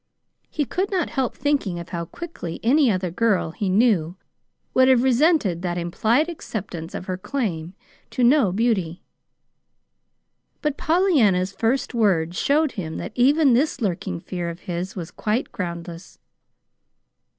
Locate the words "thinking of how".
1.37-2.05